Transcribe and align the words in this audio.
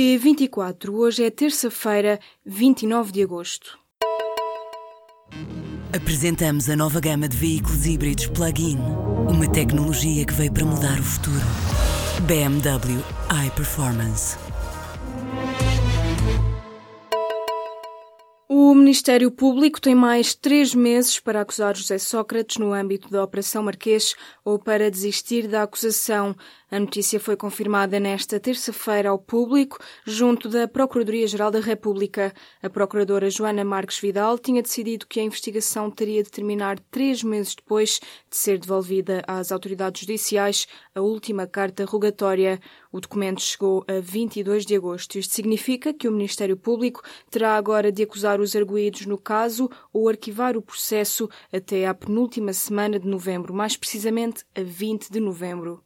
P24. 0.00 0.88
Hoje 0.94 1.24
é 1.24 1.30
terça-feira, 1.30 2.18
29 2.46 3.12
de 3.12 3.22
agosto. 3.22 3.78
Apresentamos 5.94 6.70
a 6.70 6.76
nova 6.76 7.00
gama 7.00 7.28
de 7.28 7.36
veículos 7.36 7.84
híbridos 7.84 8.26
plug-in. 8.28 8.78
Uma 9.28 9.46
tecnologia 9.46 10.24
que 10.24 10.32
veio 10.32 10.50
para 10.54 10.64
mudar 10.64 10.98
o 10.98 11.02
futuro. 11.02 11.44
BMW 12.26 13.04
iPerformance. 13.46 14.38
Ministério 18.80 19.30
Público 19.30 19.78
tem 19.78 19.94
mais 19.94 20.34
três 20.34 20.74
meses 20.74 21.20
para 21.20 21.42
acusar 21.42 21.76
José 21.76 21.98
Sócrates 21.98 22.56
no 22.56 22.72
âmbito 22.72 23.10
da 23.10 23.22
Operação 23.22 23.62
Marquês 23.62 24.14
ou 24.42 24.58
para 24.58 24.90
desistir 24.90 25.46
da 25.46 25.62
acusação. 25.62 26.34
A 26.70 26.78
notícia 26.78 27.18
foi 27.18 27.36
confirmada 27.36 27.98
nesta 27.98 28.38
terça-feira 28.38 29.10
ao 29.10 29.18
público, 29.18 29.78
junto 30.06 30.48
da 30.48 30.68
Procuradoria-Geral 30.68 31.50
da 31.50 31.58
República. 31.58 32.32
A 32.62 32.70
Procuradora 32.70 33.28
Joana 33.28 33.64
Marques 33.64 33.98
Vidal 33.98 34.38
tinha 34.38 34.62
decidido 34.62 35.06
que 35.06 35.18
a 35.18 35.24
investigação 35.24 35.90
teria 35.90 36.22
de 36.22 36.30
terminar 36.30 36.78
três 36.90 37.24
meses 37.24 37.56
depois 37.56 38.00
de 38.30 38.36
ser 38.36 38.56
devolvida 38.56 39.22
às 39.26 39.50
autoridades 39.50 40.02
judiciais 40.02 40.68
a 40.94 41.00
última 41.00 41.44
carta 41.44 41.84
rogatória. 41.84 42.60
O 42.92 43.00
documento 43.00 43.42
chegou 43.42 43.84
a 43.88 44.00
22 44.00 44.64
de 44.64 44.76
agosto. 44.76 45.18
Isto 45.18 45.34
significa 45.34 45.92
que 45.92 46.06
o 46.06 46.12
Ministério 46.12 46.56
Público 46.56 47.02
terá 47.28 47.56
agora 47.56 47.90
de 47.90 48.04
acusar 48.04 48.40
os 48.40 48.54
arguídos 48.70 49.06
no 49.06 49.18
caso 49.18 49.68
ou 49.92 50.08
arquivar 50.08 50.56
o 50.56 50.62
processo 50.62 51.28
até 51.52 51.86
à 51.86 51.92
penúltima 51.94 52.52
semana 52.52 52.98
de 52.98 53.08
novembro, 53.08 53.52
mais 53.52 53.76
precisamente 53.76 54.44
a 54.54 54.62
20 54.62 55.10
de 55.10 55.18
novembro. 55.18 55.82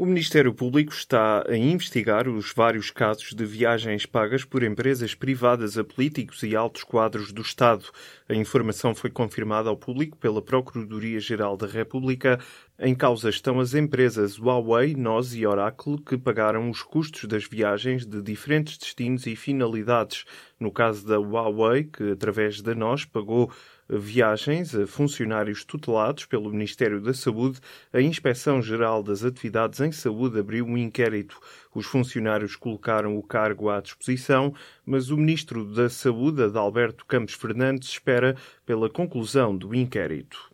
O 0.00 0.06
Ministério 0.06 0.54
Público 0.54 0.94
está 0.94 1.44
a 1.46 1.54
investigar 1.54 2.26
os 2.26 2.54
vários 2.54 2.90
casos 2.90 3.34
de 3.34 3.44
viagens 3.44 4.06
pagas 4.06 4.46
por 4.46 4.62
empresas 4.62 5.14
privadas 5.14 5.76
a 5.76 5.84
políticos 5.84 6.42
e 6.42 6.56
altos 6.56 6.82
quadros 6.84 7.30
do 7.30 7.42
Estado. 7.42 7.84
A 8.26 8.34
informação 8.34 8.94
foi 8.94 9.10
confirmada 9.10 9.68
ao 9.68 9.76
público 9.76 10.16
pela 10.16 10.40
Procuradoria-Geral 10.40 11.54
da 11.54 11.66
República. 11.66 12.40
Em 12.82 12.94
causa 12.94 13.28
estão 13.28 13.60
as 13.60 13.74
empresas 13.74 14.38
Huawei, 14.38 14.94
NOS 14.96 15.34
e 15.34 15.46
Oracle, 15.46 15.98
que 15.98 16.16
pagaram 16.16 16.70
os 16.70 16.82
custos 16.82 17.26
das 17.28 17.44
viagens 17.44 18.06
de 18.06 18.22
diferentes 18.22 18.78
destinos 18.78 19.26
e 19.26 19.36
finalidades. 19.36 20.24
No 20.58 20.72
caso 20.72 21.06
da 21.06 21.18
Huawei, 21.18 21.84
que 21.84 22.12
através 22.12 22.62
da 22.62 22.74
NOS 22.74 23.04
pagou 23.04 23.52
viagens 23.86 24.74
a 24.74 24.86
funcionários 24.86 25.62
tutelados 25.62 26.24
pelo 26.24 26.50
Ministério 26.50 27.02
da 27.02 27.12
Saúde, 27.12 27.60
a 27.92 28.00
Inspeção-Geral 28.00 29.02
das 29.02 29.24
Atividades 29.24 29.78
em 29.80 29.92
Saúde 29.92 30.40
abriu 30.40 30.64
um 30.64 30.78
inquérito. 30.78 31.38
Os 31.74 31.84
funcionários 31.84 32.56
colocaram 32.56 33.14
o 33.14 33.22
cargo 33.22 33.68
à 33.68 33.82
disposição, 33.82 34.54
mas 34.86 35.10
o 35.10 35.18
Ministro 35.18 35.66
da 35.66 35.90
Saúde, 35.90 36.44
Adalberto 36.44 37.04
Campos 37.04 37.34
Fernandes, 37.34 37.90
espera 37.90 38.34
pela 38.64 38.88
conclusão 38.88 39.54
do 39.54 39.74
inquérito. 39.74 40.49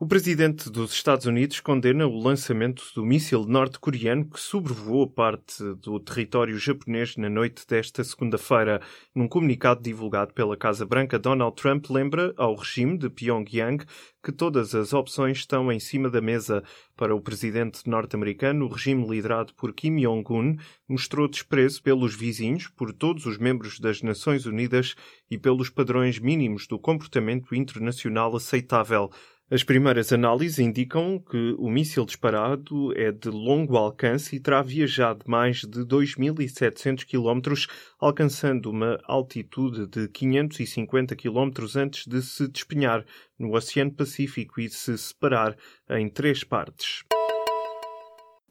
O 0.00 0.06
presidente 0.06 0.70
dos 0.70 0.92
Estados 0.92 1.26
Unidos 1.26 1.58
condena 1.58 2.06
o 2.06 2.22
lançamento 2.22 2.84
do 2.94 3.04
míssil 3.04 3.44
norte-coreano 3.44 4.30
que 4.30 4.38
sobrevoou 4.38 5.10
parte 5.10 5.60
do 5.82 5.98
território 5.98 6.56
japonês 6.56 7.16
na 7.16 7.28
noite 7.28 7.66
desta 7.66 8.04
segunda-feira. 8.04 8.80
Num 9.12 9.26
comunicado 9.26 9.82
divulgado 9.82 10.32
pela 10.32 10.56
Casa 10.56 10.86
Branca, 10.86 11.18
Donald 11.18 11.60
Trump 11.60 11.90
lembra 11.90 12.32
ao 12.36 12.54
regime 12.54 12.96
de 12.96 13.10
Pyongyang 13.10 13.84
que 14.22 14.30
todas 14.30 14.72
as 14.72 14.92
opções 14.92 15.38
estão 15.38 15.70
em 15.72 15.80
cima 15.80 16.08
da 16.08 16.20
mesa. 16.20 16.62
Para 16.96 17.12
o 17.12 17.20
presidente 17.20 17.88
norte-americano, 17.90 18.66
o 18.66 18.68
regime 18.68 19.04
liderado 19.04 19.52
por 19.54 19.72
Kim 19.72 19.96
Jong-un 19.96 20.58
mostrou 20.88 21.26
desprezo 21.26 21.82
pelos 21.82 22.14
vizinhos, 22.14 22.68
por 22.68 22.92
todos 22.92 23.26
os 23.26 23.36
membros 23.36 23.80
das 23.80 24.00
Nações 24.00 24.46
Unidas 24.46 24.94
e 25.28 25.36
pelos 25.36 25.70
padrões 25.70 26.20
mínimos 26.20 26.68
do 26.68 26.78
comportamento 26.78 27.52
internacional 27.52 28.36
aceitável. 28.36 29.10
As 29.50 29.64
primeiras 29.64 30.12
análises 30.12 30.58
indicam 30.58 31.18
que 31.18 31.54
o 31.58 31.70
míssil 31.70 32.04
disparado 32.04 32.92
é 32.94 33.10
de 33.10 33.30
longo 33.30 33.78
alcance 33.78 34.36
e 34.36 34.40
terá 34.40 34.60
viajado 34.60 35.24
mais 35.26 35.62
de 35.62 35.86
2.700 35.86 37.06
km, 37.06 37.54
alcançando 37.98 38.68
uma 38.68 39.00
altitude 39.04 39.86
de 39.86 40.06
550 40.08 41.16
km 41.16 41.50
antes 41.76 42.06
de 42.06 42.20
se 42.20 42.46
despenhar 42.46 43.06
no 43.38 43.56
Oceano 43.56 43.94
Pacífico 43.94 44.60
e 44.60 44.68
se 44.68 44.98
separar 44.98 45.56
em 45.88 46.10
três 46.10 46.44
partes. 46.44 47.07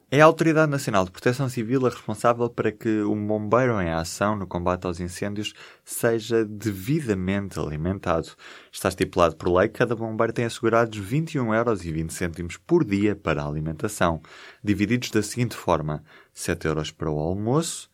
É 0.09 0.21
a 0.21 0.25
Autoridade 0.25 0.71
Nacional 0.71 1.03
de 1.03 1.11
Proteção 1.11 1.49
Civil 1.49 1.85
a 1.85 1.89
responsável 1.89 2.49
para 2.49 2.71
que 2.71 3.01
um 3.03 3.27
bombeiro 3.27 3.81
em 3.81 3.91
ação 3.91 4.37
no 4.37 4.47
combate 4.47 4.85
aos 4.87 5.01
incêndios 5.01 5.53
seja 5.83 6.45
devidamente 6.45 7.59
alimentado. 7.59 8.29
Está 8.71 8.87
estipulado 8.87 9.35
por 9.35 9.53
lei 9.53 9.67
que 9.67 9.79
cada 9.79 9.97
bombeiro 9.97 10.31
tem 10.31 10.45
assegurados 10.45 10.97
21,20 10.97 11.35
euros 12.31 12.57
por 12.65 12.85
dia 12.85 13.17
para 13.17 13.43
a 13.43 13.47
alimentação, 13.49 14.21
divididos 14.63 15.11
da 15.11 15.21
seguinte 15.21 15.57
forma: 15.57 16.01
7 16.33 16.67
euros 16.67 16.89
para 16.89 17.11
o 17.11 17.19
almoço, 17.19 17.89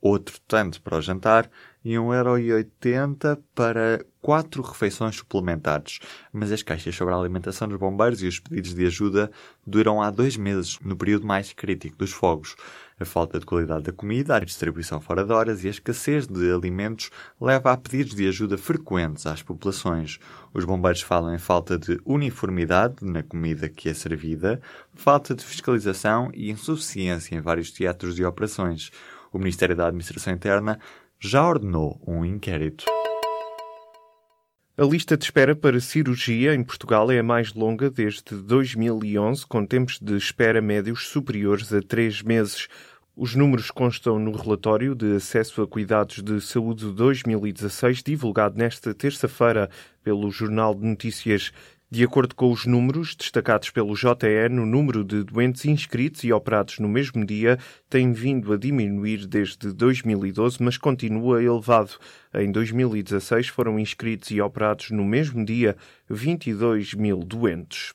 outro 0.00 0.38
tanto 0.46 0.80
para 0.80 0.98
o 0.98 1.02
jantar 1.02 1.50
e 1.84 1.94
1,80€ 1.94 3.38
para 3.54 4.04
quatro 4.20 4.62
refeições 4.62 5.16
suplementares. 5.16 6.00
Mas 6.32 6.52
as 6.52 6.62
caixas 6.62 6.94
sobre 6.94 7.14
a 7.14 7.16
alimentação 7.16 7.68
dos 7.68 7.78
bombeiros 7.78 8.22
e 8.22 8.26
os 8.26 8.40
pedidos 8.40 8.74
de 8.74 8.86
ajuda 8.86 9.30
duram 9.66 10.02
há 10.02 10.10
dois 10.10 10.36
meses, 10.36 10.78
no 10.84 10.96
período 10.96 11.26
mais 11.26 11.52
crítico 11.52 11.96
dos 11.96 12.12
fogos. 12.12 12.56
A 13.00 13.04
falta 13.04 13.38
de 13.38 13.46
qualidade 13.46 13.84
da 13.84 13.92
comida, 13.92 14.34
a 14.34 14.40
distribuição 14.40 15.00
fora 15.00 15.24
de 15.24 15.32
horas 15.32 15.62
e 15.62 15.68
a 15.68 15.70
escassez 15.70 16.26
de 16.26 16.52
alimentos 16.52 17.10
leva 17.40 17.72
a 17.72 17.76
pedidos 17.76 18.14
de 18.14 18.26
ajuda 18.26 18.58
frequentes 18.58 19.24
às 19.24 19.40
populações. 19.40 20.18
Os 20.52 20.64
bombeiros 20.64 21.00
falam 21.00 21.32
em 21.32 21.38
falta 21.38 21.78
de 21.78 22.00
uniformidade 22.04 22.96
na 23.02 23.22
comida 23.22 23.68
que 23.68 23.88
é 23.88 23.94
servida, 23.94 24.60
falta 24.94 25.32
de 25.32 25.44
fiscalização 25.44 26.30
e 26.34 26.50
insuficiência 26.50 27.36
em 27.36 27.40
vários 27.40 27.70
teatros 27.70 28.16
de 28.16 28.24
operações. 28.24 28.90
O 29.32 29.38
Ministério 29.38 29.76
da 29.76 29.86
Administração 29.86 30.32
Interna 30.32 30.78
já 31.20 31.46
ordenou 31.46 32.00
um 32.06 32.24
inquérito. 32.24 32.84
A 34.76 34.84
lista 34.84 35.16
de 35.16 35.24
espera 35.24 35.56
para 35.56 35.80
cirurgia 35.80 36.54
em 36.54 36.62
Portugal 36.62 37.10
é 37.10 37.18
a 37.18 37.22
mais 37.22 37.52
longa 37.52 37.90
desde 37.90 38.36
2011, 38.36 39.44
com 39.44 39.66
tempos 39.66 39.98
de 40.00 40.16
espera 40.16 40.62
médios 40.62 41.08
superiores 41.08 41.72
a 41.72 41.82
três 41.82 42.22
meses. 42.22 42.68
Os 43.16 43.34
números 43.34 43.72
constam 43.72 44.20
no 44.20 44.30
relatório 44.30 44.94
de 44.94 45.16
acesso 45.16 45.62
a 45.62 45.66
cuidados 45.66 46.22
de 46.22 46.40
saúde 46.40 46.92
2016, 46.92 48.04
divulgado 48.04 48.56
nesta 48.56 48.94
terça-feira 48.94 49.68
pelo 50.04 50.30
Jornal 50.30 50.72
de 50.72 50.86
Notícias. 50.86 51.52
De 51.90 52.04
acordo 52.04 52.34
com 52.34 52.52
os 52.52 52.66
números 52.66 53.16
destacados 53.16 53.70
pelo 53.70 53.94
JN, 53.94 54.60
o 54.60 54.66
número 54.66 55.02
de 55.02 55.24
doentes 55.24 55.64
inscritos 55.64 56.22
e 56.22 56.30
operados 56.30 56.78
no 56.78 56.86
mesmo 56.86 57.24
dia 57.24 57.58
tem 57.88 58.12
vindo 58.12 58.52
a 58.52 58.58
diminuir 58.58 59.26
desde 59.26 59.72
2012, 59.72 60.62
mas 60.62 60.76
continua 60.76 61.42
elevado. 61.42 61.92
Em 62.34 62.52
2016 62.52 63.48
foram 63.48 63.78
inscritos 63.78 64.30
e 64.30 64.38
operados 64.38 64.90
no 64.90 65.02
mesmo 65.02 65.42
dia 65.42 65.78
22 66.10 66.92
mil 66.92 67.20
doentes. 67.20 67.94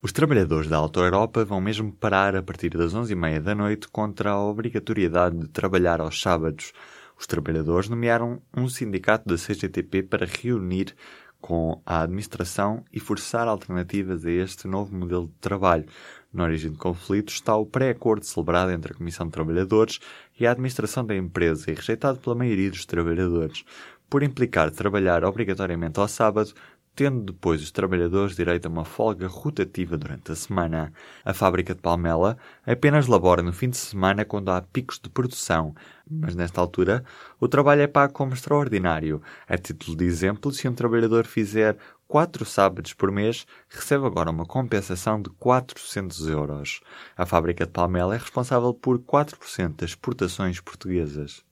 Os 0.00 0.10
trabalhadores 0.10 0.70
da 0.70 0.78
Auto 0.78 1.00
Europa 1.00 1.44
vão 1.44 1.60
mesmo 1.60 1.92
parar 1.92 2.34
a 2.34 2.42
partir 2.42 2.70
das 2.70 2.94
11h30 2.94 3.40
da 3.40 3.54
noite 3.54 3.88
contra 3.88 4.30
a 4.30 4.42
obrigatoriedade 4.42 5.36
de 5.36 5.48
trabalhar 5.48 6.00
aos 6.00 6.18
sábados. 6.18 6.72
Os 7.18 7.26
trabalhadores 7.26 7.88
nomearam 7.88 8.40
um 8.56 8.68
sindicato 8.68 9.28
da 9.28 9.34
CGTP 9.34 10.04
para 10.04 10.24
reunir 10.24 10.94
com 11.40 11.80
a 11.86 12.02
administração 12.02 12.84
e 12.92 12.98
forçar 12.98 13.46
alternativas 13.48 14.24
a 14.24 14.30
este 14.30 14.66
novo 14.66 14.94
modelo 14.94 15.28
de 15.28 15.34
trabalho. 15.40 15.86
Na 16.32 16.44
origem 16.44 16.70
do 16.70 16.78
conflito 16.78 17.32
está 17.32 17.56
o 17.56 17.64
pré-acordo 17.64 18.24
celebrado 18.24 18.70
entre 18.70 18.92
a 18.92 18.96
Comissão 18.96 19.26
de 19.26 19.32
Trabalhadores 19.32 19.98
e 20.38 20.46
a 20.46 20.50
administração 20.50 21.04
da 21.04 21.16
empresa 21.16 21.70
e 21.70 21.74
rejeitado 21.74 22.18
pela 22.18 22.36
maioria 22.36 22.70
dos 22.70 22.84
trabalhadores. 22.84 23.64
Por 24.10 24.22
implicar 24.22 24.70
trabalhar 24.70 25.24
obrigatoriamente 25.24 26.00
ao 26.00 26.08
sábado, 26.08 26.52
tendo 26.98 27.32
depois 27.32 27.62
os 27.62 27.70
trabalhadores 27.70 28.34
direito 28.34 28.66
a 28.66 28.68
uma 28.68 28.84
folga 28.84 29.28
rotativa 29.28 29.96
durante 29.96 30.32
a 30.32 30.34
semana. 30.34 30.92
A 31.24 31.32
fábrica 31.32 31.72
de 31.72 31.80
Palmela 31.80 32.36
apenas 32.66 33.06
labora 33.06 33.40
no 33.40 33.52
fim 33.52 33.70
de 33.70 33.76
semana 33.76 34.24
quando 34.24 34.50
há 34.50 34.60
picos 34.60 34.98
de 34.98 35.08
produção, 35.08 35.76
mas 36.10 36.34
nesta 36.34 36.60
altura 36.60 37.04
o 37.38 37.46
trabalho 37.46 37.82
é 37.82 37.86
pago 37.86 38.12
como 38.12 38.34
extraordinário. 38.34 39.22
A 39.46 39.56
título 39.56 39.96
de 39.96 40.06
exemplo, 40.06 40.50
se 40.50 40.66
um 40.66 40.74
trabalhador 40.74 41.24
fizer 41.24 41.78
quatro 42.08 42.44
sábados 42.44 42.92
por 42.92 43.12
mês, 43.12 43.46
recebe 43.68 44.04
agora 44.04 44.32
uma 44.32 44.44
compensação 44.44 45.22
de 45.22 45.30
400 45.30 46.28
euros. 46.28 46.80
A 47.16 47.24
fábrica 47.24 47.64
de 47.64 47.70
Palmela 47.70 48.16
é 48.16 48.18
responsável 48.18 48.74
por 48.74 48.98
4% 48.98 49.76
das 49.76 49.90
exportações 49.90 50.58
portuguesas. 50.58 51.46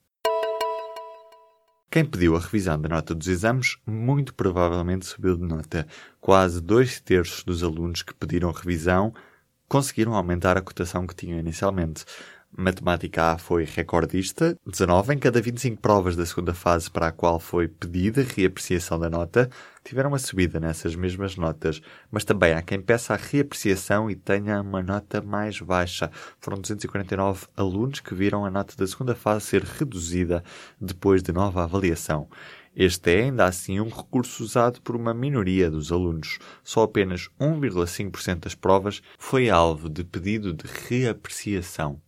Quem 1.97 2.05
pediu 2.05 2.37
a 2.37 2.39
revisão 2.39 2.79
da 2.79 2.91
nota 2.91 3.15
dos 3.15 3.27
exames 3.27 3.79
muito 3.87 4.35
provavelmente 4.35 5.07
subiu 5.07 5.35
de 5.35 5.45
nota. 5.45 5.87
Quase 6.21 6.61
dois 6.61 7.01
terços 7.01 7.43
dos 7.43 7.63
alunos 7.63 8.03
que 8.03 8.13
pediram 8.13 8.53
revisão 8.53 9.15
conseguiram 9.67 10.15
aumentar 10.15 10.59
a 10.59 10.61
cotação 10.61 11.07
que 11.07 11.15
tinham 11.15 11.39
inicialmente. 11.39 12.05
Matemática 12.59 13.33
A 13.33 13.39
foi 13.39 13.65
recordista, 13.65 14.57
19 14.67 15.15
em 15.15 15.19
cada 15.19 15.43
25 15.43 15.81
provas 15.81 16.17
da 16.17 16.25
segunda 16.25 16.55
fase 16.55 16.91
para 16.91 17.09
a 17.09 17.13
qual 17.13 17.39
foi 17.39 17.69
pedida 17.69 18.23
reapreciação 18.23 18.99
da 18.99 19.11
nota, 19.11 19.51
tiveram 19.85 20.09
uma 20.09 20.19
subida 20.19 20.59
nessas 20.59 20.95
mesmas 20.95 21.37
notas, 21.37 21.83
mas 22.11 22.25
também 22.25 22.55
há 22.55 22.63
quem 22.63 22.81
peça 22.81 23.13
a 23.13 23.17
reapreciação 23.17 24.11
e 24.11 24.17
tenha 24.17 24.63
uma 24.63 24.83
nota 24.83 25.21
mais 25.21 25.61
baixa. 25.61 26.11
Foram 26.41 26.59
249 26.59 27.47
alunos 27.55 28.01
que 28.01 28.15
viram 28.15 28.47
a 28.47 28.51
nota 28.51 28.75
da 28.75 28.87
segunda 28.87 29.15
fase 29.15 29.45
ser 29.45 29.63
reduzida 29.63 30.43
depois 30.81 31.23
de 31.23 31.33
nova 31.33 31.63
avaliação. 31.63 32.27
Este 32.75 33.11
é 33.11 33.23
ainda 33.25 33.45
assim 33.45 33.81
um 33.81 33.89
recurso 33.89 34.43
usado 34.43 34.81
por 34.83 34.97
uma 34.97 35.15
minoria 35.15 35.71
dos 35.71 35.93
alunos. 35.93 36.39
Só 36.63 36.83
apenas 36.83 37.29
1,5% 37.41 38.41
das 38.41 38.55
provas 38.55 39.03
foi 39.19 39.49
alvo 39.51 39.89
de 39.89 40.05
pedido 40.05 40.53
de 40.53 40.65
reapreciação. 40.89 42.01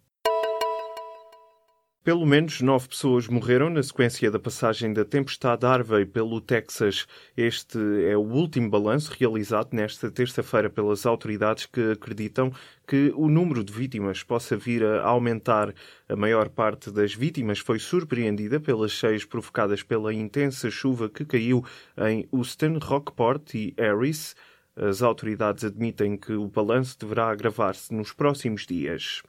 Pelo 2.08 2.24
menos 2.24 2.62
nove 2.62 2.88
pessoas 2.88 3.28
morreram 3.28 3.68
na 3.68 3.82
sequência 3.82 4.30
da 4.30 4.38
passagem 4.38 4.94
da 4.94 5.04
tempestade 5.04 5.66
Harvey 5.66 6.06
pelo 6.06 6.40
Texas. 6.40 7.06
Este 7.36 7.78
é 8.08 8.16
o 8.16 8.22
último 8.22 8.70
balanço 8.70 9.12
realizado 9.12 9.74
nesta 9.74 10.10
terça-feira 10.10 10.70
pelas 10.70 11.04
autoridades 11.04 11.66
que 11.66 11.92
acreditam 11.92 12.50
que 12.86 13.12
o 13.14 13.28
número 13.28 13.62
de 13.62 13.74
vítimas 13.74 14.22
possa 14.22 14.56
vir 14.56 14.82
a 14.82 15.02
aumentar. 15.02 15.74
A 16.08 16.16
maior 16.16 16.48
parte 16.48 16.90
das 16.90 17.12
vítimas 17.12 17.58
foi 17.58 17.78
surpreendida 17.78 18.58
pelas 18.58 18.92
cheias 18.92 19.26
provocadas 19.26 19.82
pela 19.82 20.10
intensa 20.10 20.70
chuva 20.70 21.10
que 21.10 21.26
caiu 21.26 21.62
em 21.98 22.26
Houston, 22.32 22.78
Rockport 22.82 23.52
e 23.54 23.74
Harris. 23.76 24.34
As 24.74 25.02
autoridades 25.02 25.62
admitem 25.62 26.16
que 26.16 26.32
o 26.32 26.48
balanço 26.48 26.98
deverá 26.98 27.28
agravar-se 27.28 27.92
nos 27.92 28.14
próximos 28.14 28.64
dias. 28.64 29.22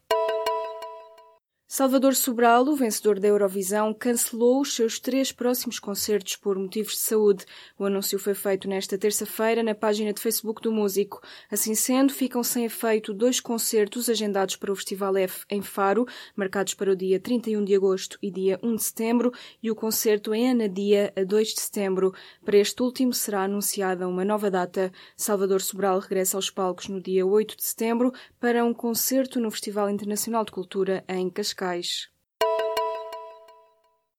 Salvador 1.72 2.16
Sobral, 2.16 2.68
o 2.68 2.76
vencedor 2.76 3.20
da 3.20 3.28
Eurovisão, 3.28 3.94
cancelou 3.94 4.60
os 4.60 4.74
seus 4.74 5.00
três 5.00 5.32
próximos 5.32 5.78
concertos 5.78 6.36
por 6.36 6.58
motivos 6.58 6.94
de 6.94 6.98
saúde. 6.98 7.46
O 7.78 7.86
anúncio 7.86 8.18
foi 8.18 8.34
feito 8.34 8.68
nesta 8.68 8.98
terça-feira 8.98 9.62
na 9.62 9.76
página 9.76 10.12
de 10.12 10.20
Facebook 10.20 10.64
do 10.64 10.72
músico. 10.72 11.22
Assim 11.50 11.76
sendo, 11.76 12.12
ficam 12.12 12.44
sem 12.44 12.66
efeito 12.66 13.14
dois 13.14 13.40
concertos 13.40 14.10
agendados 14.10 14.56
para 14.56 14.72
o 14.72 14.76
Festival 14.76 15.16
F 15.16 15.46
em 15.48 15.62
Faro, 15.62 16.08
marcados 16.36 16.74
para 16.74 16.92
o 16.92 16.96
dia 16.96 17.20
31 17.20 17.64
de 17.64 17.76
agosto 17.76 18.18
e 18.20 18.32
dia 18.32 18.60
1 18.64 18.76
de 18.76 18.84
setembro, 18.84 19.32
e 19.62 19.70
o 19.70 19.76
concerto 19.76 20.34
em 20.34 20.50
Anadia, 20.50 21.14
a 21.16 21.24
2 21.24 21.50
de 21.50 21.62
setembro. 21.62 22.16
Para 22.44 22.58
este 22.58 22.82
último 22.82 23.14
será 23.14 23.44
anunciada 23.44 24.08
uma 24.08 24.26
nova 24.26 24.50
data. 24.50 24.92
Salvador 25.16 25.62
Sobral 25.62 26.00
regressa 26.00 26.36
aos 26.36 26.50
palcos 26.50 26.88
no 26.88 27.00
dia 27.00 27.24
8 27.28 27.56
de 27.56 27.64
setembro 27.64 28.12
para 28.40 28.66
um 28.66 28.74
concerto 28.74 29.40
no 29.40 29.52
Festival 29.52 29.88
Internacional 29.88 30.44
de 30.44 30.52
Cultura 30.52 31.04
em 31.08 31.30
Cascais. 31.30 31.59
Cascais. 31.60 32.08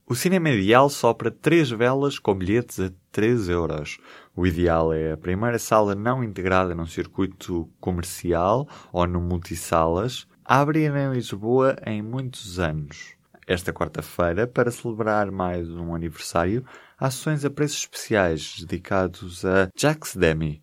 O 0.06 0.14
cinema 0.14 0.50
ideal 0.50 0.90
sopra 0.90 1.30
três 1.30 1.70
velas 1.70 2.18
com 2.18 2.34
bilhetes 2.34 2.78
a 2.78 2.92
3 3.10 3.48
euros. 3.48 3.98
O 4.36 4.46
ideal 4.46 4.92
é 4.92 5.12
a 5.12 5.16
primeira 5.16 5.58
sala 5.58 5.94
não 5.94 6.22
integrada 6.22 6.74
num 6.74 6.86
circuito 6.86 7.70
comercial 7.80 8.68
ou 8.92 9.06
no 9.06 9.20
multisalas, 9.20 10.26
a 10.44 10.60
abrir 10.60 10.94
em 10.94 11.12
Lisboa 11.12 11.76
em 11.86 12.02
muitos 12.02 12.58
anos. 12.58 13.14
Esta 13.46 13.72
quarta-feira, 13.72 14.46
para 14.46 14.70
celebrar 14.70 15.30
mais 15.30 15.68
um 15.70 15.94
aniversário, 15.94 16.64
ações 16.98 17.44
a 17.44 17.50
preços 17.50 17.78
especiais 17.78 18.60
dedicados 18.60 19.44
a 19.44 19.70
Jacques 19.74 20.14
Demy. 20.14 20.62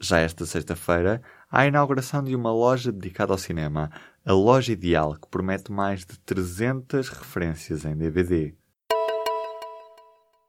Já 0.00 0.18
esta 0.18 0.44
sexta-feira, 0.44 1.22
há 1.50 1.60
a 1.60 1.66
inauguração 1.66 2.22
de 2.22 2.34
uma 2.34 2.52
loja 2.52 2.92
dedicada 2.92 3.32
ao 3.32 3.38
cinema, 3.38 3.90
a 4.26 4.32
Loja 4.32 4.72
Ideal, 4.72 5.14
que 5.14 5.28
promete 5.28 5.70
mais 5.70 6.00
de 6.00 6.18
300 6.18 7.08
referências 7.10 7.84
em 7.84 7.96
DVD. 7.96 8.56